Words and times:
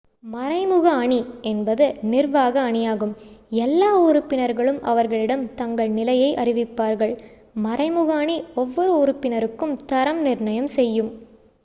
"""மறைமுக 0.25 0.91
அணி" 0.99 1.17
என்பது 1.41 1.85
நிர்வாக 2.03 2.61
அணியாகும் 2.61 3.11
எல்லா 3.57 3.99
உறுப்பினர்களும் 3.99 4.81
அவர்களிடம் 4.83 5.53
தங்கள் 5.55 5.89
நிலையை 5.89 6.35
அறிவிப்பார்கள். 6.35 7.13
மறைமுக 7.63 8.13
அணி 8.15 8.37
ஒவ்வொரு 8.55 8.93
உறுப்பினருக்கும் 9.03 9.77
தரம் 9.85 10.21
நிர்ணயம் 10.21 10.71
செய்யும். 10.71 11.11